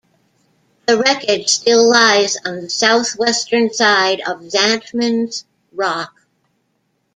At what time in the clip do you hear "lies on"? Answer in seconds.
1.87-2.61